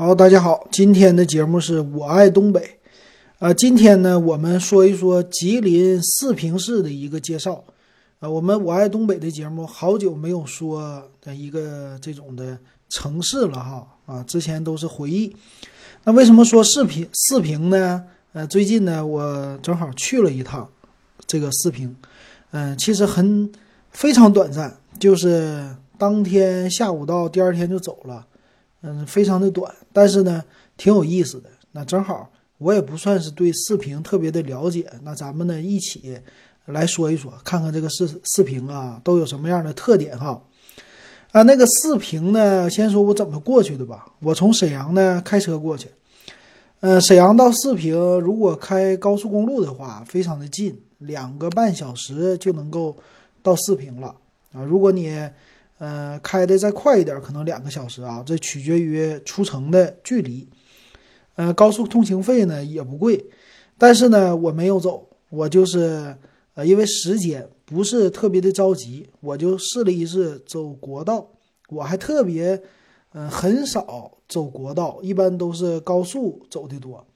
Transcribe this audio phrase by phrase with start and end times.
[0.00, 2.78] 好，大家好，今天的节目是我爱东北，
[3.38, 7.62] 啊，今天呢，我们说一说吉林四平市的一个介绍，
[8.18, 12.58] 啊，我们我爱东北的节目好久没有说的一个这种的
[12.88, 15.36] 城市了哈，啊，之前都是回忆，
[16.04, 18.02] 那为什么说四平四平呢？
[18.32, 20.66] 呃，最近呢，我正好去了一趟
[21.26, 21.94] 这个四平，
[22.52, 23.52] 嗯，其实很
[23.90, 28.26] 非常短暂，就是当天下午到，第二天就走了。
[28.82, 30.42] 嗯，非常的短，但是呢，
[30.76, 31.50] 挺有意思的。
[31.72, 36.18] 那正好我也不算是对四平特别的了解，那咱们呢一起
[36.66, 40.42] 来说一说，看看这个视视频啊都有什么样的特点哈。
[41.32, 44.06] 啊，那个四平呢，先说我怎么过去的吧。
[44.20, 45.88] 我从沈阳呢开车过去，
[46.80, 52.96] 呃，沈阳到四平，如果开高速公路的话，非常的近，两个半小时就能够
[53.42, 54.08] 到四平了
[54.52, 54.64] 啊。
[54.64, 55.16] 如果你
[55.80, 60.46] 呃，开的再快一点，可能两个小时啊，这取决于出城的距离。
[61.36, 63.24] 呃，高速通行费呢也不贵，
[63.78, 66.14] 但是呢，我没有走，我就是
[66.52, 71.26] 呃，因为时间不是特别的着急，我就试了一试走国道。
[71.70, 72.60] 我还特别，
[73.14, 77.06] 嗯，很少走国道，一般都是高速走的多。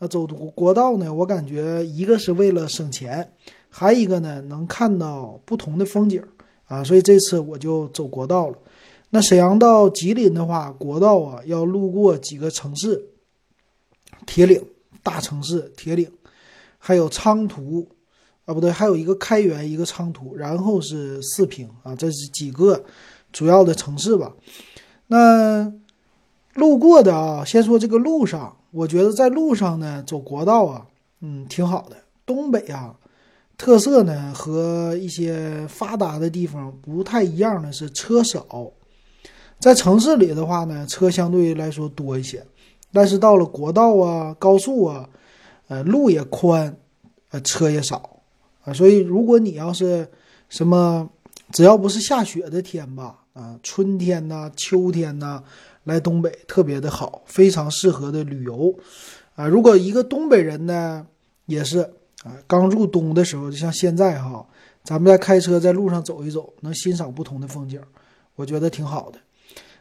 [0.00, 3.32] 那走国道呢，我感觉一个是为了省钱，
[3.68, 6.20] 还一个呢能看到不同的风景。
[6.68, 8.58] 啊，所以这次我就走国道了。
[9.10, 13.08] 那沈阳到吉林的话，国道啊要路过几个城市：
[14.26, 14.62] 铁岭
[15.02, 16.10] 大城市铁岭，
[16.78, 17.88] 还有昌图，
[18.44, 22.84] 啊不对，还有一个开原，一个昌图，然后是四平啊，这是几个
[23.32, 24.34] 主要的城市吧。
[25.06, 25.72] 那
[26.52, 30.86] 路过的啊，先说这个路上，我觉得在路上呢走国道啊，
[31.22, 31.96] 嗯，挺好的。
[32.26, 32.94] 东北啊。
[33.58, 38.70] 特色呢和一些发达的地方不太一样的是车少，
[39.58, 42.46] 在城市里的话呢车相对来说多一些，
[42.92, 45.10] 但是到了国道啊高速啊，
[45.66, 46.74] 呃路也宽，
[47.30, 48.20] 呃车也少
[48.62, 50.08] 啊，所以如果你要是
[50.48, 51.10] 什么
[51.50, 55.42] 只要不是下雪的天吧啊春天呐秋天呐
[55.82, 58.72] 来东北特别的好，非常适合的旅游
[59.34, 61.04] 啊，如果一个东北人呢
[61.46, 61.94] 也是。
[62.24, 64.44] 啊，刚入冬的时候，就像现在哈，
[64.82, 67.80] 咱们在开车在路上走一走，能欣赏不同的风景，
[68.34, 69.18] 我觉得挺好的。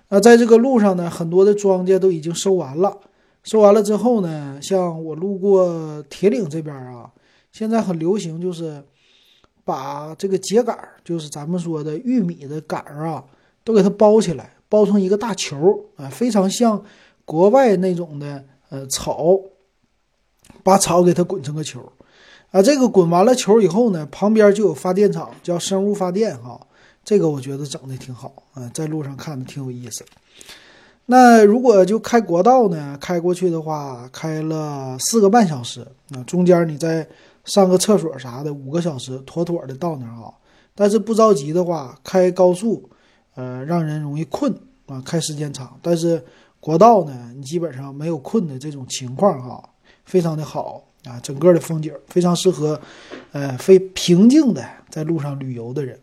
[0.09, 2.95] 那在这个路上呢，很多的庄稼都已经收完了，
[3.43, 7.11] 收完了之后呢，像我路过铁岭这边啊，
[7.51, 8.83] 现在很流行，就是
[9.65, 13.25] 把这个秸秆就是咱们说的玉米的杆儿啊，
[13.63, 16.81] 都给它包起来，包成一个大球啊，非常像
[17.25, 19.37] 国外那种的呃草，
[20.63, 21.91] 把草给它滚成个球。
[22.51, 26.59] 啊，这个滚完了球以后呢，旁边就有发电厂，叫生物发电哈。
[27.03, 30.05] 这个我觉得整的挺好啊，在路上看的挺有意思。
[31.05, 37.07] 那如果就开国道呢，开过去的话，开了四个半小时啊，中间你再
[37.45, 40.31] 上个厕所啥的，五个小时妥妥的到那儿啊。
[40.73, 42.89] 但是不着急的话，开高速，
[43.35, 44.53] 呃，让人容易困
[44.85, 45.77] 啊，开时间长。
[45.81, 46.23] 但是
[46.59, 49.69] 国道呢，你基本上没有困的这种情况哈，
[50.05, 50.83] 非常的好。
[51.05, 52.79] 啊，整个的风景非常适合，
[53.31, 55.97] 呃，非平静的在路上旅游的人。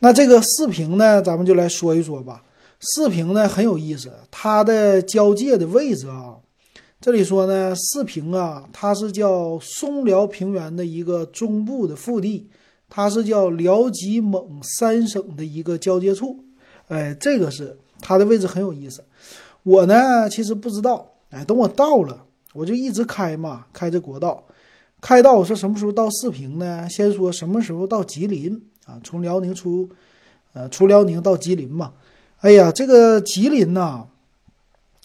[0.00, 2.42] 那这个四平呢，咱们就来说一说吧。
[2.80, 6.36] 四平呢很有意思，它的交界的位置啊，
[7.00, 12.50] 这里说呢，四平啊，它是叫松辽平原的一个中部的腹地，
[12.90, 16.44] 它是叫辽吉蒙三省的一个交界处。
[16.88, 19.02] 哎，这个是它的位置很有意思。
[19.62, 22.26] 我呢其实不知道，哎，等我到了。
[22.54, 24.44] 我就一直开嘛，开着国道，
[25.00, 26.88] 开到我说什么时候到四平呢？
[26.88, 28.98] 先说什么时候到吉林啊？
[29.02, 29.90] 从辽宁出，
[30.52, 31.92] 呃，出辽宁到吉林嘛。
[32.38, 34.06] 哎呀，这个吉林呐，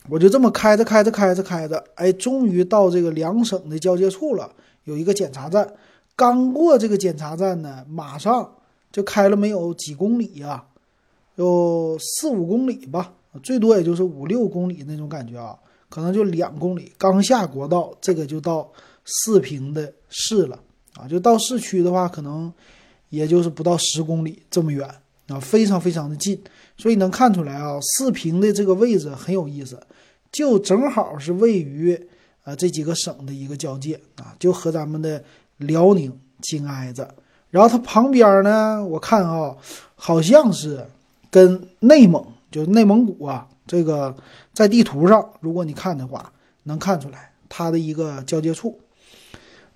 [0.09, 5.73] 我就这么开着开着开着开着，哎，终于到这个两省的交界处了，有一个检查站。
[6.15, 8.47] 刚过这个检查站呢，马上
[8.91, 10.63] 就开了没有几公里呀，
[11.35, 15.57] 有四五公里吧，最多也就是五六公里那种感觉啊。
[15.89, 18.71] 可能就两公里，刚下国道，这个就到
[19.03, 20.59] 四平的市了
[20.95, 21.07] 啊！
[21.07, 22.53] 就到市区的话，可能
[23.09, 24.87] 也就是不到十公里这么远
[25.27, 26.39] 啊，非常非常的近。
[26.77, 29.81] 所以能看出来啊，四平的这个位置很有意思，
[30.31, 31.99] 就正好是位于
[32.43, 35.23] 啊这几个省的一个交界啊，就和咱们的
[35.57, 37.15] 辽宁紧挨着。
[37.49, 39.57] 然后它旁边呢，我看啊，
[39.95, 40.85] 好像是
[41.31, 43.47] 跟内蒙，就是内蒙古啊。
[43.69, 44.15] 这个
[44.51, 46.33] 在地图上，如果你看的话，
[46.63, 48.79] 能看出来它的一个交界处。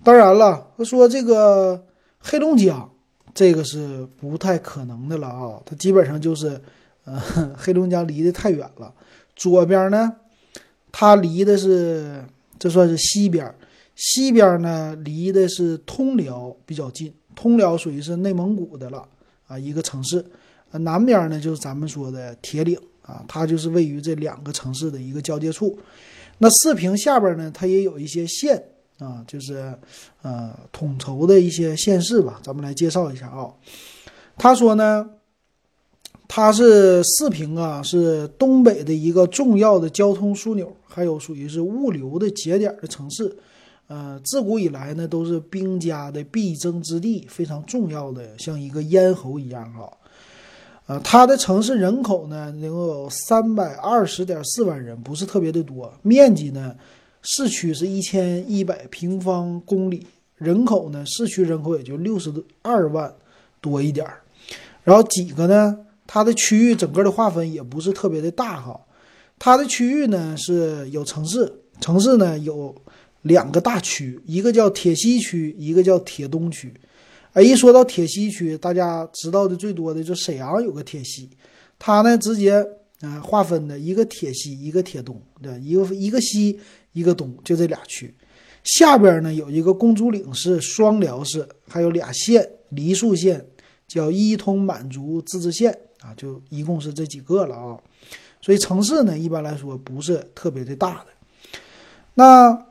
[0.02, 1.80] 当然了，说这个
[2.18, 2.90] 黑龙江，
[3.32, 6.60] 这个是不太可能的了啊，它基本上就是，
[7.04, 7.20] 呃，
[7.56, 8.92] 黑龙江离得太远了。
[9.36, 10.12] 左边呢
[10.90, 12.24] 它离的是
[12.58, 13.54] 这算是西边，
[13.94, 19.06] 西边呢离的是通辽比较近，通辽属于是内蒙古的了
[19.46, 20.24] 啊一个城市，
[20.72, 25.78] 南边呢就是咱们说的铁岭啊，它就是位于这两个城市的一个交界处。
[26.38, 28.62] 那四平下边呢，它也有一些县
[28.98, 29.72] 啊，就是
[30.22, 33.52] 呃统筹的一些县市吧，咱们来介绍一下啊。
[34.36, 35.10] 他说呢。
[36.26, 43.36] 它是四平啊，是东北的一个重要的交通枢纽，还有属于是物流的节点的城市。
[43.88, 49.92] 呃，自古以来呢，都是兵家的必争之地，非常重要的，像一个咽喉一样哈。
[50.86, 55.92] 啊，它的城市人口呢，能有三百二十点四万人，不是特别的多。
[56.02, 56.74] 面积呢，
[57.22, 63.14] 市区是一千一百平方公里，人口呢，市区人口也就六十二万
[63.60, 64.20] 多一点儿。
[64.82, 65.78] 然后几个呢？
[66.06, 68.78] 它的区域整个的划分也不是特别的大哈，
[69.38, 71.50] 它的区域呢是有城市，
[71.80, 72.74] 城市呢有
[73.22, 76.74] 两个大区，一个叫铁西区，一个叫铁东区。
[77.34, 81.28] 哎，一说到铁西区，大家知道的最多的就沈阳有个铁西，
[81.78, 82.64] 它呢直接
[83.00, 86.58] 啊划分的一个铁西，一个铁东，对，一个一个西，
[86.92, 88.14] 一个东，就这俩区。
[88.62, 93.44] 下边呢有一个公主岭市、双辽市，还有俩县，梨树县
[93.88, 95.76] 叫伊通满族自治县。
[96.00, 97.78] 啊，就一共是这几个了啊，
[98.42, 101.06] 所以城市呢，一般来说不是特别的大的。
[102.12, 102.66] 那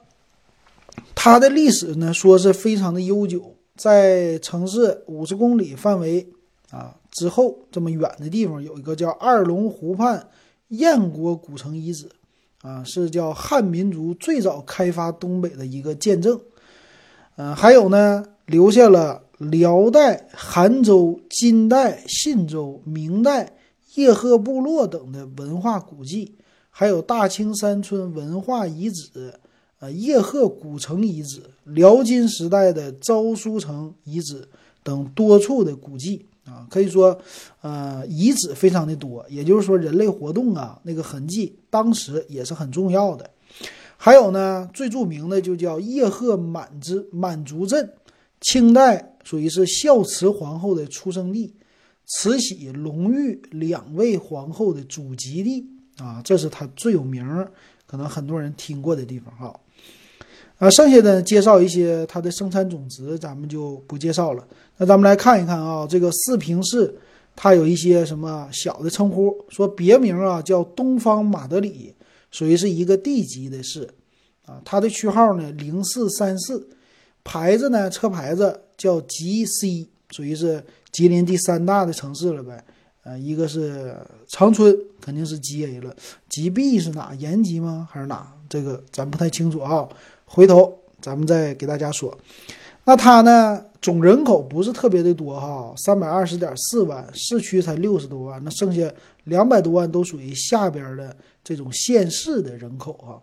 [1.15, 6.28] 它的历史呢，说是非常的悠久，在城市五十公里范围
[6.70, 10.30] 啊之后这么远的地方，有一个叫二龙湖畔
[10.70, 12.10] 燕国古城遗址
[12.62, 16.40] 啊，是叫汉民族最早开发东北的一个见证。
[17.36, 19.22] 嗯，还有呢，留下了。
[19.40, 23.58] 辽代、韩州、金代、信州、明代
[23.96, 26.36] 叶赫部落等的文化古迹，
[26.70, 29.34] 还有大青山村文化遗址、
[29.83, 34.47] 呃叶赫古城遗址、辽金时代的昭苏城遗址
[34.81, 37.19] 等多处的古迹啊，可以说，
[37.59, 39.25] 呃遗址非常的多。
[39.27, 43.30] 也就是说，人类活动啊那个痕迹，当时也是很重要的。
[43.97, 47.91] 还有呢，最著名的就叫叶赫满之满族镇，
[48.39, 49.18] 清代。
[49.25, 51.53] 属于是孝慈皇后的出生地，
[52.06, 57.51] 慈禧、隆裕两位皇后的祖籍地啊，这是它最有名儿，
[57.86, 59.59] 可能很多人听过的地方哈。
[60.63, 64.48] 啊，剩下的介绍一些它的生产总值，咱们就不介绍了。
[64.77, 66.95] 那咱们来看一看啊，这个四平市
[67.36, 71.94] 它有一些什么小的称呼，说别名啊叫东方马德里，
[72.31, 73.89] 属于是一个地级的市
[74.45, 76.65] 啊，它的区号呢零四三四。
[77.25, 77.89] 牌子呢？
[77.89, 82.63] 车牌子叫 G C，属于是吉林第三大的城市了呗。
[83.04, 83.95] 呃，一个是
[84.27, 85.95] 长春，肯定是 G A 了。
[86.30, 87.13] G B 是哪？
[87.15, 87.88] 延吉吗？
[87.92, 88.27] 还是哪？
[88.50, 89.88] 这个咱不太清楚啊。
[90.33, 92.18] 回头咱们再给大家说。
[92.83, 93.63] 那它呢？
[93.81, 98.91] 总人口不是特别的多哈，三百二十点四万，市区才六十多万，那剩下
[99.25, 103.21] 两百多万都属于下边的这种县市的人口哈。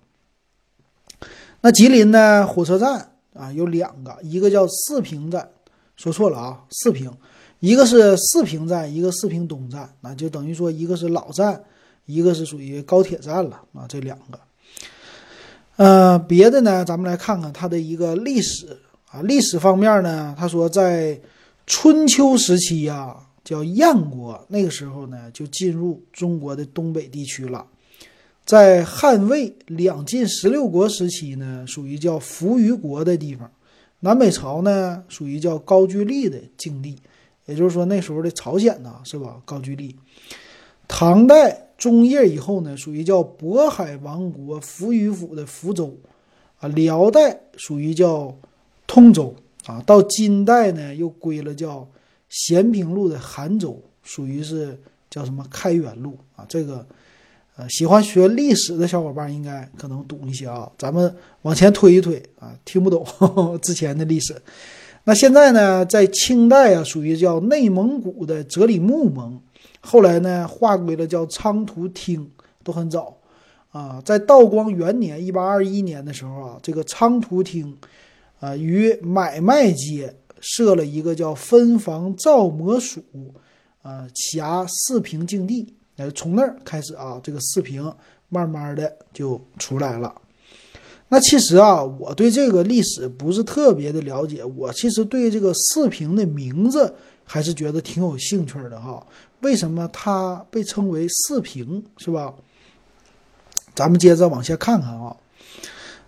[1.63, 2.47] 那吉林呢？
[2.47, 3.09] 火车站。
[3.33, 5.49] 啊，有两个，一个叫四平站，
[5.97, 7.11] 说错了啊，四平，
[7.61, 11.63] 一个是四平站，一个四平东站，那就等于说一个是老站，
[12.07, 14.39] 一个是属于高铁站了啊，这两个。
[15.81, 18.77] 呃，别的呢，咱们来看看它的一个历史
[19.11, 21.19] 啊，历史方面呢，他说在
[21.67, 27.65] 春秋时期呀，叫燕国，那个时候呢就进入中国的东北地区了。
[28.45, 33.49] 在汉魏两晋十六国时期呢，属于叫扶余国的地方；
[34.01, 36.99] 南北朝呢，属于叫高句丽的境地。
[37.47, 39.41] 也就是说，那时候的朝鲜呢，是吧？
[39.47, 39.97] 高句丽。
[40.87, 45.93] 唐代中叶以后呢，属于叫渤海王国扶余府的福州。
[46.61, 48.33] 啊，辽代属于叫
[48.87, 49.35] 通州。
[49.67, 51.89] 啊，到金代呢，又归了叫
[52.29, 54.79] 咸平路的韩州，属于是
[55.11, 56.47] 叫什么开元路啊？
[56.49, 56.87] 这个。
[57.57, 63.05] 呃喜欢学历史的小伙伴应该可能懂一些啊，咱们往前推一推啊，听不懂
[63.61, 64.35] 之前的历史。
[65.05, 69.39] 那现在呢，在清代啊，属于叫内蒙古的哲里木盟，
[69.81, 72.31] 后来呢划归了叫昌图厅，
[72.63, 73.17] 都很早
[73.71, 74.01] 啊。
[74.05, 77.77] 在道光元年一八二一年的时候啊，这个昌图厅
[78.39, 83.03] 啊于买卖街设了一个叫分房造模署
[83.83, 85.75] 啊，辖四平境地。
[85.97, 87.93] 呃，从那儿开始啊，这个四平
[88.31, 90.15] 慢慢的就出来了。
[91.09, 96.95] 那其实啊，我对这个历史不是特别的了解，我其实对这个四平的名字
[97.25, 99.07] 还是觉得挺有兴趣的哈。
[99.41, 102.35] 为什么它被称为四平，是吧？
[103.75, 105.17] 咱们接着往下看看啊。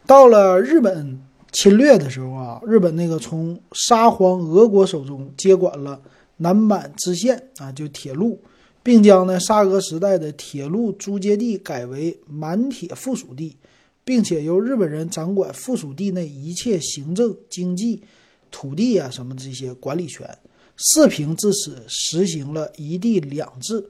[0.06, 1.20] 到了日本
[1.52, 6.00] 侵略的时候啊，日本那个从沙皇俄国手中接管了
[6.38, 8.40] 南满支线啊，就铁路，
[8.82, 13.56] 并将呢沙俄时代的铁路租借地改为满铁附属地，
[14.04, 18.02] 并且由日本人掌管附属地内一切行政、经济、
[18.50, 20.28] 土地啊什么这些管理权。
[20.76, 23.84] 四平自此实行了一地两制。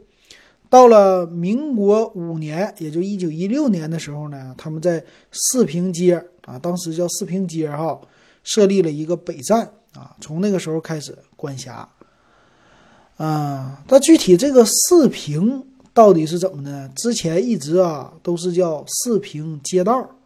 [0.69, 8.01] 到了民国五年，也就一九一六年的时候呢，他们在四平街啊，当时叫四平街哈，
[8.43, 11.89] 设立了一个北站啊，从那个时候开始管辖。
[13.19, 16.91] 啊，那具体这个四平到底是怎么呢？
[16.97, 20.17] 之前一直啊都是叫四平街道，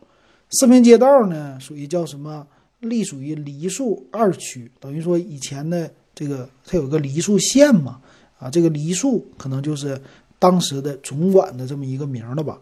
[0.50, 2.46] 四平街道呢属于叫什么？
[2.80, 8.00] 隶属于梨树二区，等于说以前的这个它有个梨树县嘛，
[8.38, 10.00] 啊，这个梨树可能就是
[10.38, 12.58] 当时的总管的这么一个名了吧。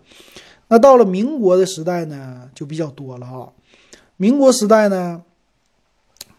[0.66, 3.52] 那到了民国的时代呢，就比较多了哈。
[4.16, 5.22] 民国时代呢，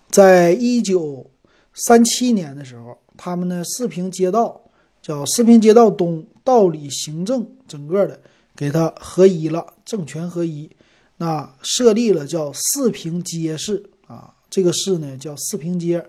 [0.09, 1.25] 在一九
[1.73, 4.61] 三七年的时候，他们呢四平街道
[5.01, 8.19] 叫四平街道东道里行政整个的
[8.57, 10.69] 给它合一了，政权合一。
[11.15, 16.05] 那设立了叫四平街市啊，这个市呢叫四平街。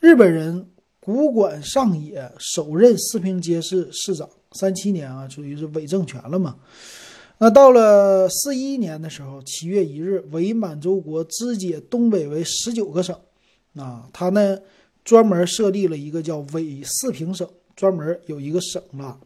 [0.00, 0.64] 日本人
[1.00, 6.56] 古管上野首任四平街市市长，三七年啊，属于是伪政权了嘛。
[7.38, 13.16] 那到了四一年的时候，七月一日，伪满洲国肢解东北为十九个省，
[13.74, 14.56] 啊，他呢
[15.04, 19.18] 专门设立了一个叫伪四平省，专门有一个省了。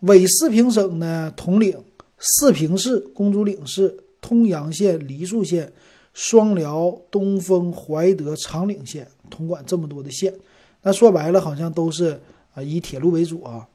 [0.00, 1.78] 伪四平省呢统领
[2.18, 3.96] 四平市、公主岭市。
[4.22, 5.72] 通阳县、梨树县、
[6.12, 10.34] 双辽、东丰、怀德、长岭县，统管这么多的县。
[10.82, 12.20] 那说白了，好像都是
[12.52, 13.66] 啊以铁路为主啊。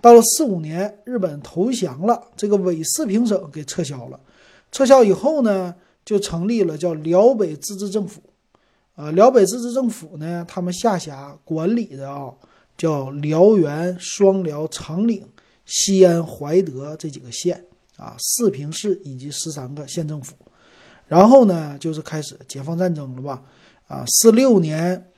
[0.00, 4.20] 到了四五年，日本投降了，这个伪四平省给撤销了。
[4.70, 8.20] 撤销以后呢，就成立了叫辽北自治政府。
[8.94, 12.32] 啊，辽北自治政府呢，他们下辖管理的啊，
[12.76, 15.26] 叫辽源、双辽、长岭、
[15.64, 17.64] 西安、怀德这几个县。
[17.96, 20.34] 啊，四平市以及十三个县政府，
[21.06, 23.42] 然后呢，就是开始解放战争了吧？
[23.90, 25.10] 啊，四六年，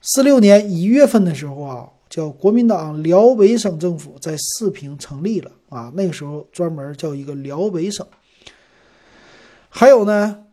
[0.00, 8.04] 四六年一月份的时候啊，叫国民党辽北省政府在四平成立了啊，那个时候专门叫一个辽北省。
[9.68, 10.44] 还有呢，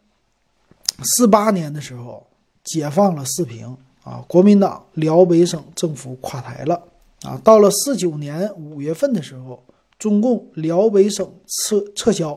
[1.04, 2.28] 四八年的时候
[2.64, 6.84] 解放了四平啊，国民党辽北省政府垮台了
[7.24, 9.64] 啊，到了四九年五月份的时候。
[10.00, 12.32] 中共辽北省撤撤销，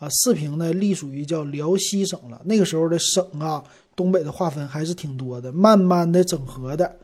[0.00, 2.42] 啊，四平呢隶属于叫辽西省了。
[2.46, 3.62] 那个时候的省啊，
[3.96, 6.96] 东北的划分还是挺多的，慢慢的整合的。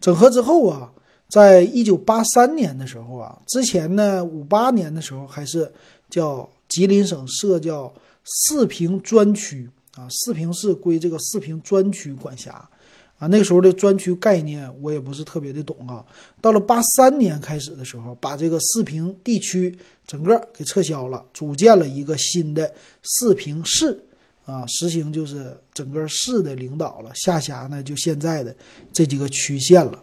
[0.00, 0.92] 整合之后啊，
[1.28, 5.72] 在一九八三年的时候啊，之前呢五八年的时候还是
[6.10, 12.68] 叫吉林省设叫四平专区啊，四平市归这个四平专区管辖。
[13.16, 16.04] 啊，那时候的专区概念我也不是特别的懂啊。
[16.40, 19.72] 到了八三年开始的时候，把这个四平地区
[20.04, 22.70] 整个给撤销了，组建了一个新的
[23.04, 24.04] 四平市，
[24.44, 28.54] 啊，实行就是整个市的领导了，下辖呢就现在的
[28.92, 30.02] 这几个区县了。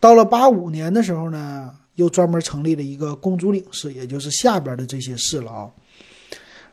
[0.00, 5.70] 到了八五年的时候呢，又专门成立了一个公主岭市，也就是下边的这些市了啊。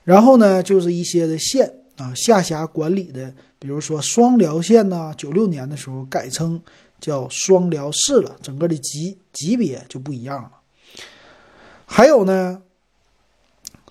[0.03, 3.33] 然后呢，就是一些的县啊，下辖管理的。
[3.57, 6.61] 比如说双辽县呢，九六年的时候改称
[6.99, 10.51] 叫双辽市了，整个的级级别就不一样了。
[11.87, 12.61] 还有呢，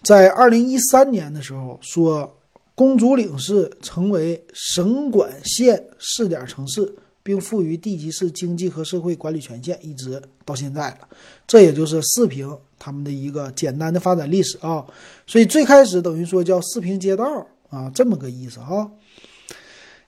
[0.05, 2.39] 在二零一三年的时候说，
[2.75, 11.09] 公主岭市成为省管县试点城市，并赋予地级市经济和社会管理权限，一直到现在了。
[11.47, 14.85] 这也就是四平他们的一个简单的发展历史啊。
[15.25, 18.91] 所以最开始等于说叫四平街道啊，这么个意思哈。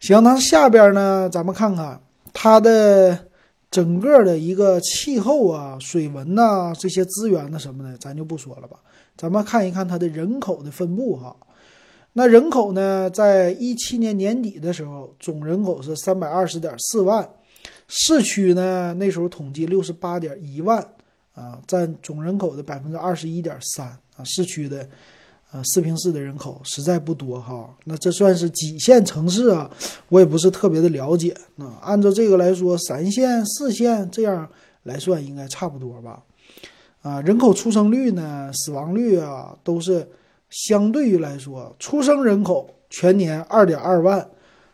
[0.01, 2.01] 行，那下边呢，咱们看看
[2.33, 3.27] 它的
[3.71, 8.77] 整个的一个气候啊、水文呐、这些资源呐什么的，咱就不说了吧。
[9.17, 11.35] 咱们看一看它的人口的分布哈。
[12.19, 17.29] 那人口呢，在一七年年底的时候，总人口是三百二十点四万，
[17.89, 20.83] 市区呢那时候统计六十八点一万
[21.35, 24.89] 啊，占总人口的百分之二十一点三啊，市区的。
[25.53, 29.71] 呃，四平市的人口实在不多哈，那这算是几线城市啊？
[30.09, 31.33] 我也不是特别的了解。
[31.55, 34.51] 那按照这个来说，三线、四线这样
[34.83, 36.21] 来算，应该差不多吧？
[37.01, 40.07] 啊，人口出生率呢、死亡率啊，都是
[40.51, 44.29] 相对于来说，出生人口全年二点二万，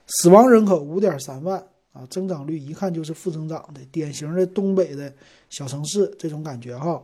[0.06, 1.58] 死亡人口五点三万
[1.92, 5.12] 啊，增长率一看就是负增长的，典型的东北的
[5.48, 7.02] 小城市这种感觉哈。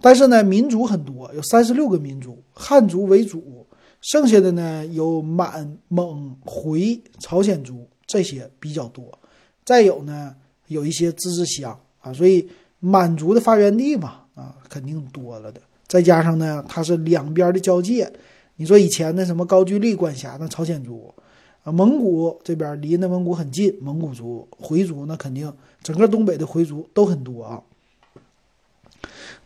[0.00, 3.66] 但是呢，民族很多，有三十六个民族，汉族为主，
[4.00, 9.18] 剩下的呢有满、蒙、回、朝鲜族这些比较多。
[9.64, 10.36] 再有呢，
[10.68, 15.60] 有一些自治乡啊，所以满族的发源地嘛，啊，肯定多了的。
[15.88, 18.12] 再加上呢，它是两边的交界。
[18.56, 21.14] 你说以前那什么高句丽管辖的朝鲜族，
[21.64, 25.52] 啊，蒙古这边离内蒙古很近，蒙古族、回族那肯定
[25.82, 27.62] 整个东北的回族都很多啊。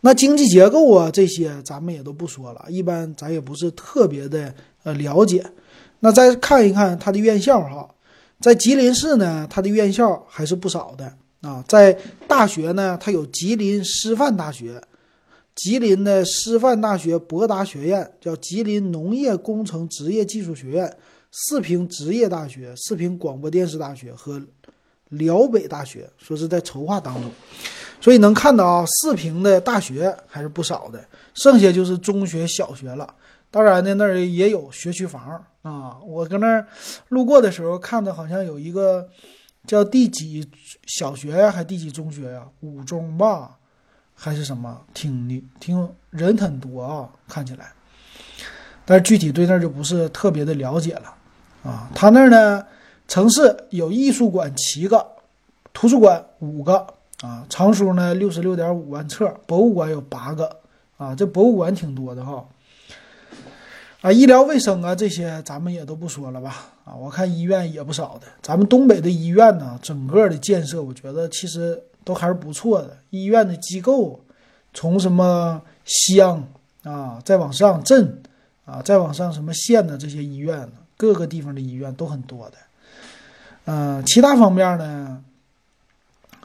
[0.01, 5.45] 那经济结构啊，这些咱们也都不说了，一般咱也不是特别的呃了解。
[6.01, 7.87] 那再看一看它的院校哈，
[8.41, 11.63] 在吉林市呢，它的院校还是不少的啊。
[11.67, 11.97] 在
[12.27, 14.81] 大学呢，它有吉林师范大学、
[15.55, 20.97] 吉林的师范大学博达学院，叫吉林农业工程职业技术学院、
[21.31, 24.41] 四平职业大学、四平广播电视大学和
[25.09, 27.31] 辽北大学，说是在筹划当中。
[28.01, 33.15] 所以能看到啊，四平的大学还是不少的，剩下就是中学、小学了。
[33.49, 35.97] 当然呢，那儿也有学区房啊。
[36.03, 36.67] 我搁那儿
[37.09, 39.07] 路过的时候，看到好像有一个
[39.67, 40.45] 叫第几
[40.87, 42.45] 小学呀，还第几中学呀？
[42.61, 43.57] 五中吧，
[44.23, 44.79] 还是什么？
[44.93, 47.73] 挺，挺人很多啊，看起来。
[48.85, 51.13] 但是具体对那儿就不是特别的了解了
[51.69, 51.89] 啊。
[51.93, 52.65] 他那儿呢，
[53.05, 55.05] 城市有艺术馆七个，
[55.73, 56.87] 图书馆五个。
[57.21, 60.57] 啊，藏书呢六十六点五万册，博物馆有八个，
[60.97, 62.45] 啊，这博物馆挺多的哈。
[64.01, 66.71] 啊，医疗卫生啊这些咱们也都不说了吧。
[66.83, 68.27] 啊，我看医院也不少的。
[68.41, 72.97] 咱们东北的医院呢，整个的建设我觉得其实都还是不错的。
[73.09, 74.19] 医院的机构，
[74.73, 76.47] 从什么乡
[76.83, 78.21] 啊，再往上镇
[78.65, 82.57] 啊，再往上什么县的这些医院，各个地方的医院都很多的。
[83.65, 85.23] 嗯，其他方面呢，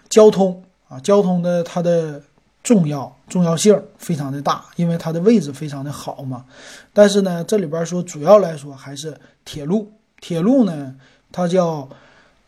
[0.08, 0.62] 交通。
[0.88, 2.22] 啊，交通的它的
[2.62, 6.46] 重要重要性非常的大，因为它的位置非常的好嘛。
[6.94, 10.96] 但是呢，这里边说主要来说还是铁路，铁路呢
[11.30, 11.86] 它叫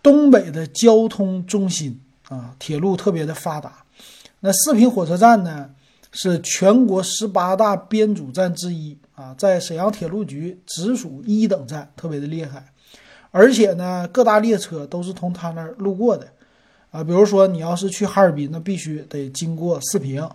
[0.02, 3.84] 东北的交通中心啊，铁路特别的发达。
[4.40, 5.68] 那四平火车站呢
[6.12, 12.64] 是全国十八大编组站之一啊，在沈阳铁路局直属一等站，特别的厉害。
[13.30, 16.26] 而且呢，各大列车都是从它那儿路过的。
[16.90, 20.28] 啊，比如说你要是去哈尔滨，那必须得经过四平，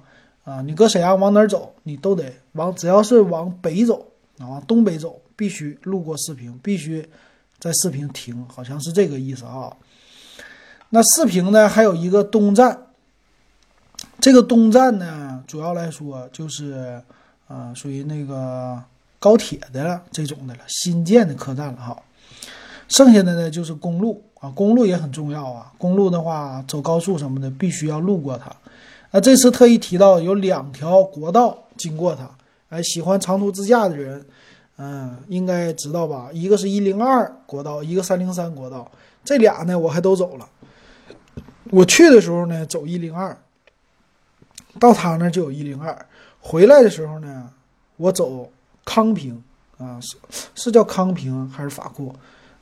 [0.43, 4.05] 啊，你搁沈阳往哪儿走，你都得往，只要是往北走，
[4.37, 7.05] 啊，往东北走，必须路过四平，必须
[7.59, 9.75] 在四平停，好像是这个意思啊。
[10.95, 12.87] 那四平呢，还有一个东站，
[14.21, 17.01] 这个东站呢，主要来说就是，
[17.49, 18.81] 啊，属于那个
[19.19, 22.01] 高铁的这种的了，新建的客站了哈。
[22.87, 25.69] 剩下的呢就是公路啊，公路也很重要啊。
[25.77, 28.49] 公路的话，走高速什么的，必须要路过它。
[29.11, 32.25] 那这次特意提到有两条国道经过它。
[32.69, 34.25] 哎，喜欢长途自驾的人，
[34.77, 36.29] 嗯，应该知道吧？
[36.31, 38.89] 一个是一零二国道，一个三零三国道。
[39.25, 40.47] 这俩呢，我还都走了。
[41.71, 43.35] 我去的时候呢，走一零二，
[44.79, 46.05] 到他那就有一零二。
[46.39, 47.49] 回来的时候呢，
[47.97, 48.51] 我走
[48.83, 49.41] 康平
[49.77, 50.15] 啊，是
[50.53, 52.15] 是叫康平还是法库？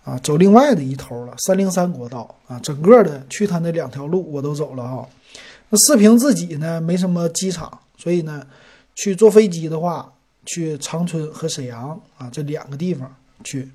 [0.06, 5.08] 啊，走另外的一头了，三零三国道啊，整个的去他那两条路我都走了哈。
[5.70, 8.46] 那四平自己呢没什么机场，所以呢，
[8.96, 10.12] 去坐飞机的话，
[10.46, 13.72] 去长春和沈阳啊这两个地方去。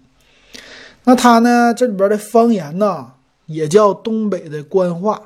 [1.05, 3.11] 那他呢这里边的方言呢
[3.49, 5.21] 也叫东北的官话，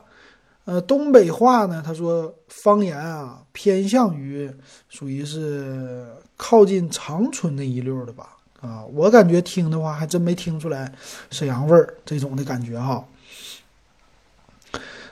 [0.64, 4.50] 呃，东北话呢他说方言啊偏向于
[4.88, 6.06] 属于是
[6.36, 8.30] 靠近长春那一溜的吧。
[8.60, 10.92] 啊，我感觉听的话还真没听出来
[11.32, 13.04] 沈阳味儿这种的感觉哈。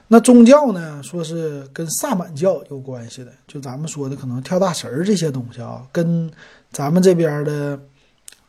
[0.06, 6.30] 那宗教呢，说是跟萨满教有关系的，就咱们说的可能跳大神儿这些东西啊，跟
[6.70, 7.80] 咱们这边的，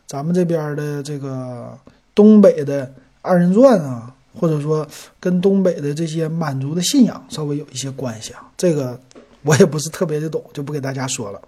[0.05, 1.75] 咱们这边的这个
[2.13, 2.93] 东北的
[3.23, 4.87] 二人转啊，或者说
[5.19, 8.51] 跟东北的这些满族的信仰稍微有一些关系啊。
[8.57, 8.99] 这个
[9.43, 11.41] 我也不是特别的懂，就不给大家说了。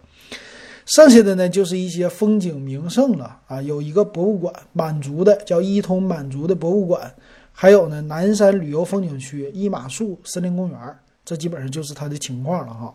[0.85, 7.09] 剩下的呢，就是一些风景名胜了啊，有一个博物馆，满族的叫伊通满族的博物馆，
[7.53, 10.77] 还有呢南山旅游风景区、伊马树森林公园，
[11.23, 12.93] 这基本上就是它的情况了哈。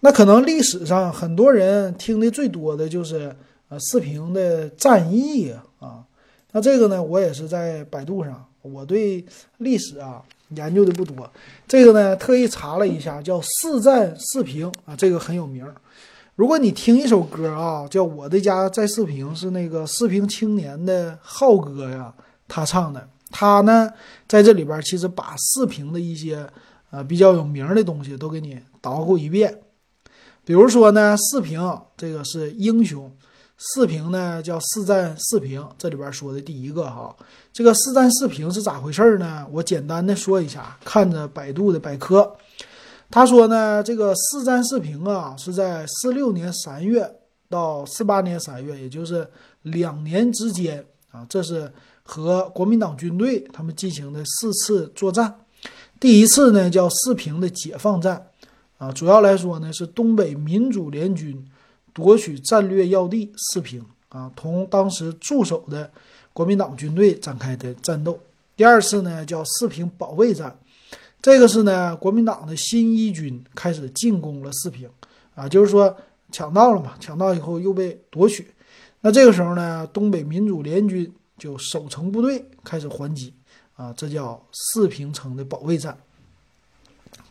[0.00, 3.32] 那可能历史上很多人听的最多的就是
[3.68, 6.02] 呃四平的战役啊，
[6.50, 9.24] 那这个呢，我也是在百度上，我对
[9.58, 10.22] 历史啊
[10.56, 11.30] 研究的不多，
[11.66, 15.66] 这个呢特意查了一下，叫四战四平啊，这个很有名。
[16.36, 22.14] 如果你听一首歌啊，叫《我的家在四平》，是那个四平青年的浩哥呀，
[22.48, 23.08] 他唱的。
[23.30, 23.88] 他呢，
[24.26, 26.44] 在这里边其实把四平的一些
[26.90, 29.60] 呃比较有名的东西都给你捣鼓一遍。
[30.44, 31.60] 比如说呢，四平
[31.96, 33.08] 这个是英雄，
[33.62, 37.14] 四平呢叫四战四平，这里边说的第一个哈，
[37.52, 39.46] 这个四战四平是咋回事呢？
[39.52, 42.34] 我简单的说一下，看着百度的百科，
[43.10, 47.06] 他说呢，这个四战四平啊是在四六年三月
[47.50, 49.28] 到四八年三月，也就是
[49.60, 51.70] 两年之间啊，这是
[52.02, 55.38] 和国民党军队他们进行的四次作战，
[56.00, 58.26] 第一次呢叫四平的解放战。
[58.78, 61.46] 啊，主要来说呢，是东北民主联军
[61.92, 65.90] 夺取战略要地四平啊，同当时驻守的
[66.32, 68.18] 国民党军队展开的战斗。
[68.56, 70.58] 第二次呢，叫四平保卫战，
[71.22, 74.88] 这个是呢，国民党的新一军开始进攻了四平
[75.34, 75.96] 啊，就是说
[76.30, 78.52] 抢到了嘛，抢到以后又被夺取。
[79.00, 83.32] 那这个时候呢，东北民主联军就守城部队开始还击
[83.74, 85.96] 啊，这叫四平城的保卫战。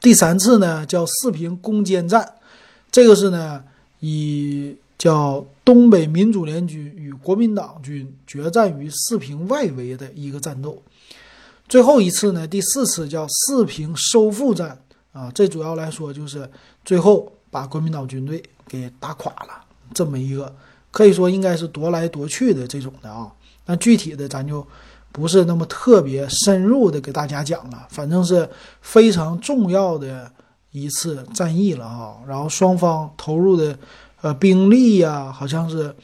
[0.01, 2.35] 第三次呢，叫四平攻坚战，
[2.91, 3.63] 这个是呢
[3.99, 10.81] 以叫东北民主联军与国民党军决战于四平外围的一个战斗。
[11.67, 14.79] 最后一次呢，第四次叫四平收复战
[15.11, 16.49] 啊，这主要来说就是
[16.83, 20.55] 最后把国民党军队给打垮了，这么一个
[20.91, 23.31] 可以说应该是夺来夺去的这种的啊。
[23.65, 24.65] 那具体的咱就。
[25.11, 28.47] 不是那么特别深入的给大家讲了，反正是
[28.79, 30.31] 非常重要的
[30.71, 32.17] 一次战役了哈。
[32.27, 33.77] 然后双方投入的
[34.21, 35.95] 呃兵力呀，好像是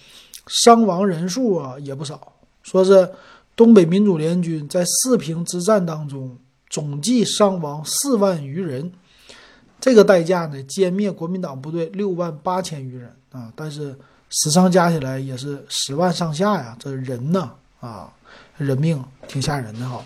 [0.47, 3.09] 伤亡人数啊也不少，说是
[3.55, 6.37] 东北民主联军在四平之战当中
[6.69, 8.91] 总计伤亡四万余人，
[9.79, 13.95] 这个代价呢歼灭国民党部队六万八千余人啊，但是
[14.29, 18.11] 死伤加起来也是十万上下呀，这人呢啊。
[18.57, 20.01] 人命挺吓人的哈，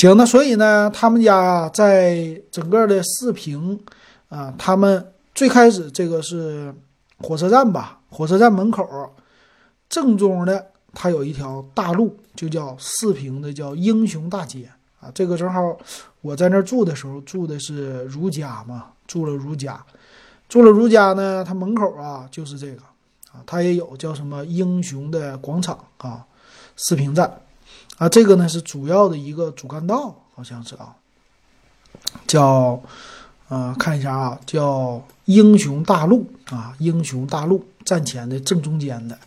[0.00, 3.78] 行，那所以呢，他们家在整个的四平
[4.30, 6.74] 啊，他们最开始这个是
[7.18, 8.88] 火车站吧，火车站门口
[9.90, 15.10] 正中的，它有一条大路，就叫四平的叫英雄大街啊。
[15.14, 15.76] 这个正好
[16.22, 19.84] 我在那儿住的时候，住的是如家嘛，住了如家，
[20.48, 22.80] 住了如家呢，它门口啊就是这个
[23.32, 26.24] 啊，它也有叫什么英雄的广场啊。
[26.74, 27.30] 四平站，
[28.00, 30.96] 啊，这个呢是主要的一个主干道，好像是啊，
[32.26, 32.82] 叫，
[33.50, 39.18] 呃，看一下啊，叫英雄大路啊，英雄大路站前的正中间的，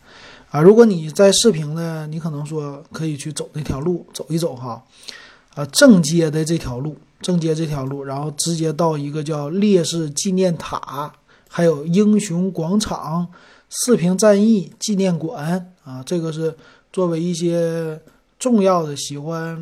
[0.50, 4.84] 啊，如果你在四平呢，你可能说可以去走那条路走一走哈，
[5.54, 11.14] 啊，正街的这条路，正街这条路，然后直接到一个叫烈士纪念塔，
[11.48, 13.28] 还有英雄广场、
[13.70, 16.58] 四平战役纪念馆啊，这个是。
[16.94, 18.00] 作为一些
[18.44, 19.58] 重要的喜欢，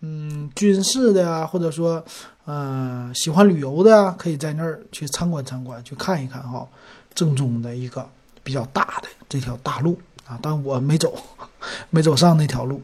[0.00, 2.04] 嗯，军事的啊，或者说，
[2.46, 6.66] 呃，喜欢旅游的啊，可以在那儿去参观参观，去看一看哈。
[7.14, 8.04] 正宗的一个
[8.42, 11.16] 比较大的这条大路啊，但我没走，
[11.90, 12.82] 没走上那条路。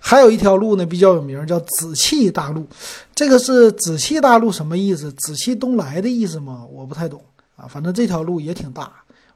[0.00, 2.66] 还有一条路呢，比较有名，叫紫气大路。
[3.14, 5.12] 这个是紫气大路什么意思？
[5.12, 6.66] 紫气东来的意思吗？
[6.72, 7.22] 我不太懂
[7.54, 7.68] 啊。
[7.68, 8.90] 反正这条路也挺大，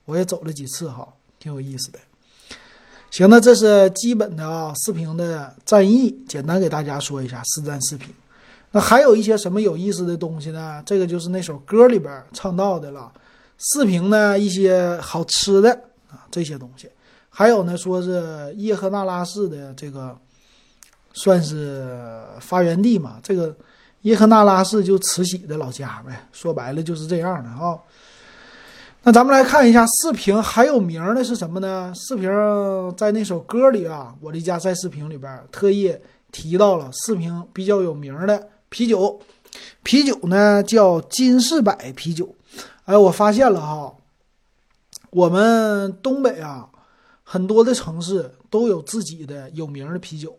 [0.07, 1.07] 我也走了几次哈，
[1.39, 2.01] 挺有意思的。
[3.17, 8.15] 行，那这是基本的啊，四平的战役，简单给大家说一下四战四平。
[8.73, 10.83] 那还有一些什么有意思的东西呢？
[10.85, 13.11] 这个就是那首歌里边唱到的了。
[13.57, 15.73] 四平呢，一些好吃的
[16.11, 16.91] 啊，这些东西。
[17.31, 20.15] 还有呢，说是叶赫那拉氏的这个
[21.15, 23.19] 算是发源地嘛。
[23.23, 23.57] 这个
[24.03, 27.79] 叶赫那拉氏就慈禧的老家呗，说白了就是这样的啊。
[29.07, 31.92] 那咱们来看一下四平还有名的是什么呢？
[31.95, 32.29] 四平
[32.97, 35.97] 在那首歌里啊，我的家在四平里边特意
[36.33, 39.21] 提到了四平比较有名的啤酒，
[39.85, 42.35] 啤酒呢叫金士百啤酒。
[42.87, 43.95] 哎，我发现了哈，
[45.11, 46.69] 我们东北啊，
[47.23, 50.37] 很多的城市都有自己的有名的啤酒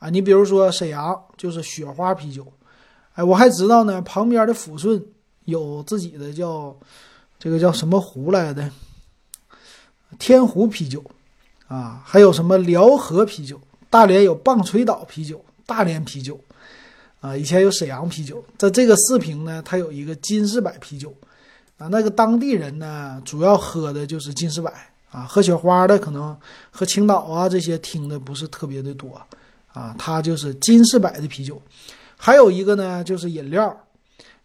[0.00, 0.10] 啊。
[0.10, 2.44] 你比如说沈阳就是雪花啤酒，
[3.14, 5.00] 哎，我还知道呢，旁边的抚顺
[5.44, 6.76] 有自己的叫。
[7.38, 8.70] 这个叫什么湖来的？
[10.18, 11.04] 天湖啤酒，
[11.68, 13.60] 啊，还有什么辽河啤酒？
[13.90, 16.38] 大连有棒槌岛啤酒、大连啤酒，
[17.20, 18.44] 啊，以前有沈阳啤酒。
[18.56, 21.14] 在这个四平呢，它有一个金士百啤酒，
[21.76, 24.72] 啊，那个当地人呢，主要喝的就是金士百，
[25.10, 26.36] 啊，喝雪花的可能
[26.70, 29.20] 喝青岛啊这些听的不是特别的多，
[29.72, 31.60] 啊，它就是金士百的啤酒。
[32.16, 33.74] 还有一个呢，就是饮料，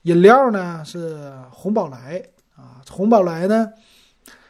[0.03, 2.23] 饮料呢是红宝来。
[2.63, 3.69] 啊，红宝来呢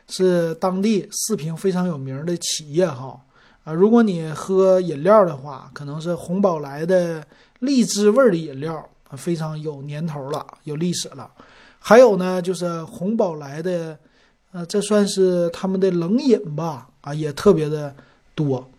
[0.08, 3.19] 是当地四平非常有名的企业哈
[3.63, 7.26] 啊，如果你喝饮料的话，可能是红宝来的
[7.60, 11.30] 荔枝味的饮料，非常有年头了，有历史了。
[11.80, 13.97] 还有呢，就是红宝来的，
[14.52, 17.93] 呃，这算是他们的冷饮吧，啊，也特别的
[18.36, 18.69] 多。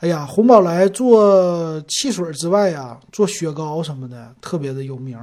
[0.00, 5.18] 哎呀，红宝来做汽水之外呀，做雪糕什么的特别的有名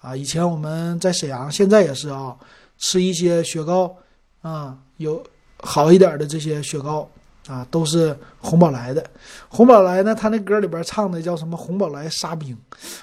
[0.00, 0.16] 啊。
[0.16, 2.36] 以前我们在沈阳，现在也是啊，
[2.82, 3.96] 吃一些雪糕
[4.40, 5.22] 啊，有
[5.60, 7.08] 好一点的这些雪糕
[7.46, 9.02] 啊，都是红宝来的。
[9.48, 11.56] 红宝来呢，他那歌里边唱的叫什么？
[11.56, 12.58] 红宝来沙冰，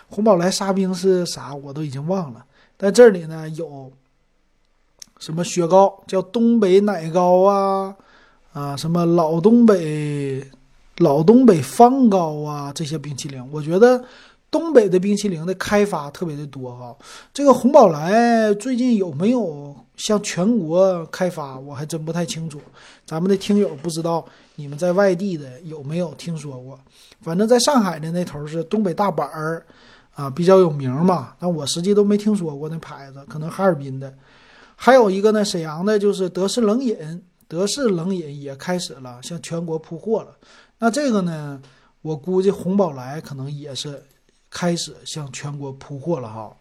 [0.09, 1.55] 红宝来沙冰是啥？
[1.55, 2.45] 我都已经忘了。
[2.75, 3.89] 但这里呢，有
[5.17, 6.03] 什么雪糕？
[6.05, 7.95] 叫东北奶糕啊
[8.51, 10.45] 啊，什么老东北。
[10.97, 14.03] 老东北方糕啊，这些冰淇淋，我觉得
[14.51, 16.95] 东北的冰淇淋的开发特别的多哈。
[17.33, 22.59] 这个红宝来最近有没有向全国开发，我还真不太清楚。
[23.05, 26.79] 咱们的听友不知道你们在外地的有没有听说过？
[27.21, 29.65] 反正在上海的那头是东北大板儿
[30.13, 31.33] 啊，比较有名嘛。
[31.39, 34.13] 但我实际都没听说过那牌子，可能哈尔滨的。
[34.75, 40.29] 还有一个呢，沈阳的就是德式冷饮，德式冷饮也开始了向全国铺货了。
[40.77, 41.61] 那这个呢，
[42.01, 44.01] 我估计红宝来可能也是
[44.49, 46.51] 开始向全国铺货了哈。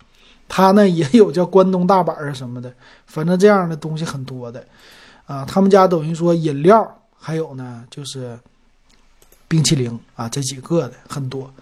[0.48, 2.72] 他呢也有叫关东大板儿什么的，
[3.06, 4.64] 反正这样的东西很多的
[5.26, 5.44] 啊。
[5.44, 8.38] 他们家等于说饮料，还有呢就是
[9.46, 11.52] 冰淇淋啊，这几个的很多。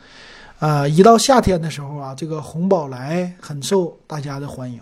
[0.59, 4.81] 啊，一到夏天的时候啊，这个红宝来很受大家的欢迎。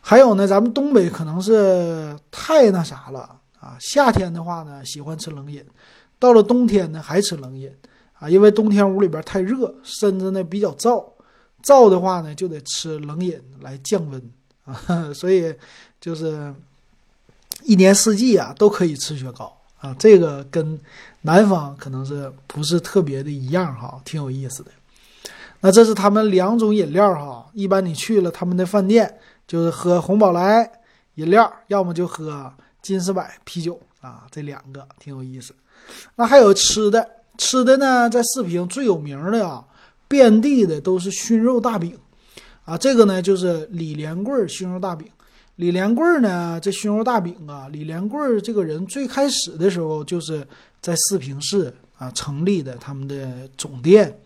[0.00, 3.20] 还有呢，咱们东北可能是太那啥了
[3.58, 5.64] 啊，夏天的话呢喜欢吃冷饮。
[6.18, 7.72] 到了冬天呢，还吃冷饮
[8.18, 11.04] 啊，因为冬天屋里边太热，身子呢比较燥，
[11.62, 14.30] 燥的话呢就得吃冷饮来降温
[14.64, 15.54] 啊， 所以
[16.00, 16.54] 就是
[17.62, 20.78] 一年四季啊都可以吃雪糕啊，这个跟
[21.22, 24.70] 南方可能是不是特别的一样哈，挺有意思的。
[25.60, 30.70] 那这是他们两种饮料哈，一般你去了他们的饭店，就是喝红宝来
[31.14, 35.54] 饮料，要么就喝金丝柏啤酒啊，这两个挺有意思。
[36.16, 39.64] 那还有吃的，吃的呢，在四平最有名的啊，
[40.06, 41.98] 遍地的都是熏肉大饼，
[42.64, 45.08] 啊，这个呢就是李连贵熏肉大饼。
[45.56, 50.46] 李连贵呢，这熏肉大饼啊，李连贵这个人最开始的时候就是
[50.80, 54.18] 在四平市啊成立的他们的总店，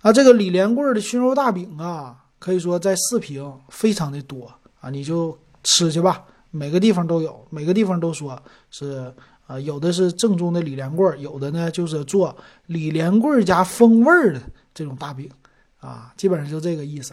[0.00, 4.50] 啊，这个李连贵的熏肉大饼啊，可以说在四平非常的多
[4.80, 9.12] 啊，你就吃去吧，每个地方都有，每个地方都说是。
[9.50, 12.36] 啊，有的是正宗的李连贵，有的呢就是做
[12.66, 14.40] 李连贵家风味儿的
[14.72, 15.28] 这种大饼，
[15.80, 17.12] 啊，基本上就这个意思。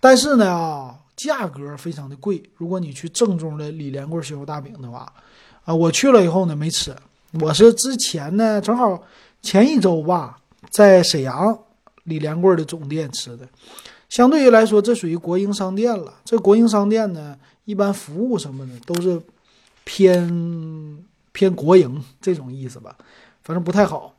[0.00, 2.42] 但是呢，啊，价格非常的贵。
[2.56, 5.12] 如果你去正宗的李连贵熏肉大饼的话，
[5.64, 6.92] 啊，我去了以后呢没吃，
[7.40, 9.00] 我是之前呢正好
[9.40, 11.56] 前一周吧，在沈阳
[12.02, 13.48] 李连贵的总店吃的。
[14.08, 16.14] 相对于来说，这属于国营商店了。
[16.24, 19.22] 这国营商店呢，一般服务什么的都是
[19.84, 21.06] 偏。
[21.32, 22.96] 偏国营这种意思吧，
[23.42, 24.14] 反正不太好。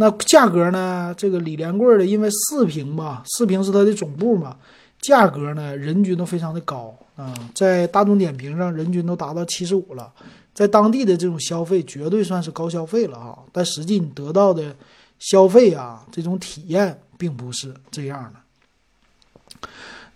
[0.00, 1.12] 那价格呢？
[1.18, 4.56] 这个李连贵的，因为四平嘛，四平是它的总部嘛，
[5.00, 10.12] 价格呢人均都非常的高啊，在大众点评上人均都达到七十五了，
[10.54, 13.36] 在当地的这种消费绝对算是高消费了啊。
[13.52, 14.72] 但实际你得到的
[15.18, 18.38] 消费啊，这种体验并不是这样的。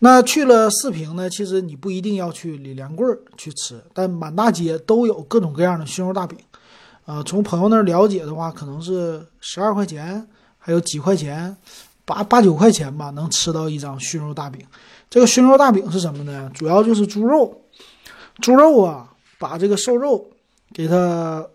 [0.05, 1.31] 那去了四平呢？
[1.31, 6.37] 其实你不一定要去李连贵去吃，但满大街都有各种各样的熏肉大饼。
[7.05, 10.27] 呃，从朋友那儿了解的话，可能是十二块钱，
[10.59, 11.57] 还有几块钱，
[12.05, 14.67] 八八九块钱吧，能吃到一张熏肉大饼。
[15.09, 16.51] 这个熏肉大饼是什么呢？
[16.53, 17.63] 主要就是猪肉，
[18.41, 20.27] 猪肉啊，把这个瘦肉
[20.75, 21.47] 给它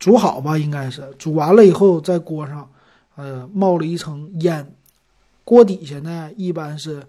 [0.00, 2.68] 煮好吧，应该是煮完了以后，在锅上，
[3.14, 4.74] 呃，冒了一层烟，
[5.50, 7.02] 锅底下呢，一般是。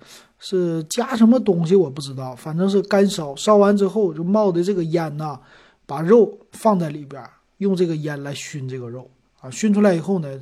[0.44, 5.40] 是加什么东西我不知道，反正是干烧，烧完之后就冒的这个烟呐，
[5.86, 7.24] 把肉放在里边，
[7.60, 9.08] 用这个烟来熏这个肉
[9.40, 10.40] 啊，熏出来以后呢，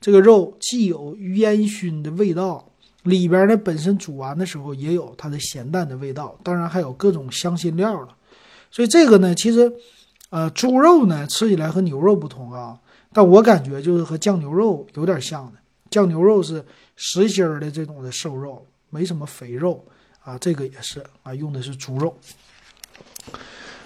[0.00, 2.68] 这个肉既有烟熏的味道，
[3.04, 8.08] 里边呢本身煮完的时候也有它的咸淡的味道，当然还有各种香辛料了。
[8.72, 9.72] 所以这个呢，其实，
[10.30, 12.76] 呃，猪肉呢吃起来和牛肉不同啊，
[13.12, 16.64] 但我感觉就是和酱牛肉有点像的，酱牛肉是
[16.96, 18.66] 实心儿的这种的瘦肉。
[18.88, 19.84] 没什么肥肉
[20.22, 22.16] 啊，这个也是啊，用的是猪肉。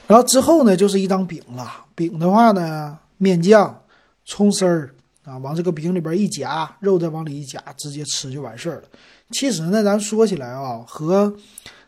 [0.06, 1.86] 然后之后呢，就是一张饼了。
[1.94, 3.82] 饼的话呢，面酱、
[4.26, 4.94] 葱丝儿
[5.24, 8.88] 啊，往这个饼里边一夹，肉再往里一夹，直接吃就完事儿了。
[9.30, 11.34] 其实呢，咱说起来啊，和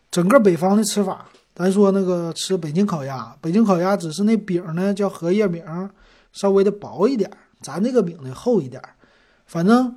[0.09, 5.63] 整个北方的吃法，咱说那个吃北京烤鸭，北京烤鸭只是那饼呢叫荷叶饼，
[6.33, 7.29] 稍微的薄一点，
[7.61, 8.81] 咱这个饼呢厚一点，
[9.45, 9.95] 反正。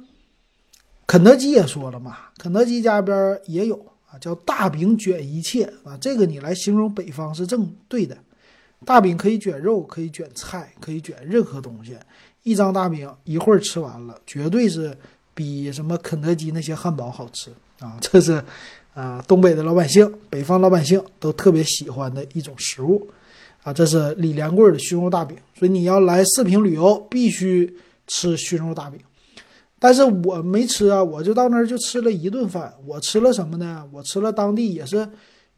[1.06, 3.76] 肯德基也说了嘛，肯德基家边也有
[4.10, 8.16] 啊，叫大饼卷一切啊，这个你来形容北方是正对的。
[8.84, 11.96] 大饼可以卷肉，可以卷菜，可以卷任何东西。
[12.42, 14.96] 一张大饼一会儿吃完了，绝对是
[15.34, 17.96] 比什么肯德基那些汉堡好吃啊！
[18.00, 18.42] 这是
[18.94, 23.08] 啊，东北的老百姓、北方老百姓都特别喜欢的一种食物
[23.62, 23.72] 啊！
[23.72, 29.00] 这是李连贵的熏肉大饼，所以你要来四平旅游，必须吃熏肉大饼。
[29.78, 32.72] 但是我没吃啊，我就到那儿就吃了一顿饭。
[32.86, 33.84] 我吃了什么呢？
[33.92, 35.08] 我吃了当地也是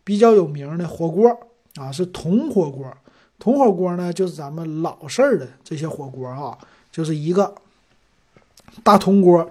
[0.03, 1.31] 比较有名的火锅
[1.77, 2.93] 啊，是铜火锅。
[3.39, 6.59] 铜火锅呢，就是咱们老式儿的这些火锅啊。
[6.91, 7.55] 就是一个
[8.83, 9.49] 大铜锅，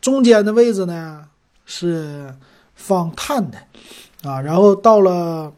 [0.00, 1.26] 中间的位置呢
[1.66, 2.32] 是
[2.74, 3.58] 放炭的
[4.22, 5.52] 啊，然后到了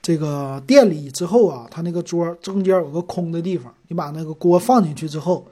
[0.00, 5.46] 这个店里之后啊，它那个桌中间有个空的地方，你把那个锅放进去之后，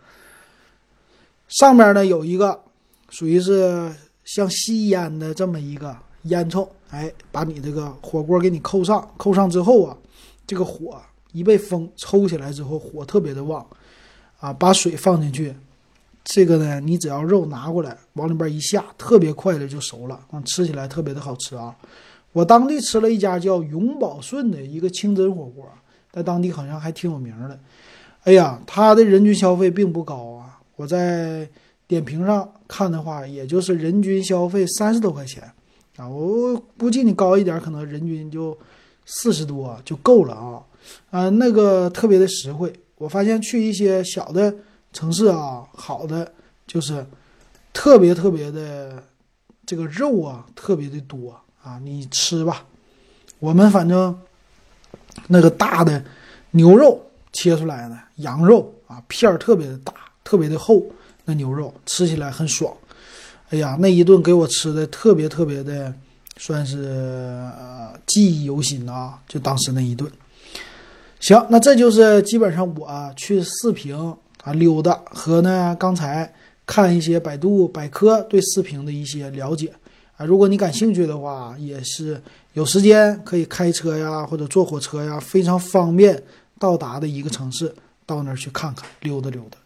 [1.48, 2.61] 上面呢有一个
[3.11, 3.92] 属于是
[4.24, 9.96] 像吸烟的这么一个烟囱，哎，把你这个火锅给你扣上，扣上之后啊，
[10.46, 11.00] 这个火
[11.33, 13.64] 一被风抽起来之后，火特别的旺。
[14.40, 15.54] 啊，把水放进去，
[16.22, 21.74] 这个呢，你只要肉拿过来，往里边一下，特别快的就熟了，啊，吃起来特别的好吃啊。
[22.33, 25.66] 我当地吃了一家叫永宝顺的一个清真火锅，
[26.12, 27.59] 在当地好像还挺有名的。
[28.24, 30.43] 哎呀，它的人均消费并不高啊，
[30.76, 31.48] 我在
[31.87, 35.42] 点评上看的话，也就是人均消费三十多块钱
[35.96, 36.08] 啊。
[36.08, 38.56] 我估计你高一点，可能人均就
[39.04, 40.62] 四十多就够了啊。
[41.10, 42.72] 啊，那个特别的实惠。
[42.96, 44.54] 我发现去一些小的
[44.92, 46.32] 城市啊，好的
[46.66, 47.04] 就是
[47.72, 49.02] 特别特别的
[49.66, 52.64] 这个肉啊，特别的多啊，你吃吧。
[53.40, 54.16] 我们反正
[55.26, 56.02] 那个大的
[56.52, 59.92] 牛肉切出来的羊肉啊，片儿特别的大，
[60.24, 60.82] 特别的厚，
[61.24, 62.74] 那牛肉吃起来很爽。
[63.50, 65.94] 哎呀，那一顿给我吃的特别特别的，
[66.38, 67.48] 算是
[68.06, 70.10] 记忆犹新啊，就当时那一顿。
[71.20, 73.96] 行，那这就是基本上我去四平
[74.42, 76.32] 啊溜达和呢刚才
[76.66, 79.72] 看一些百度百科对四平的一些了解
[80.16, 80.26] 啊。
[80.26, 82.20] 如果你感兴趣的话，也是
[82.54, 86.20] 有时间可以开车呀或者坐火车呀，非常方便
[86.58, 87.72] 到达的一个城市，
[88.04, 89.58] 到那儿去看看溜达溜达。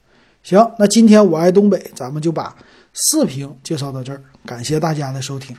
[0.49, 2.57] 行，那今天我爱东北，咱们就把
[2.95, 5.55] 视频介绍到这儿，感谢大家的收听。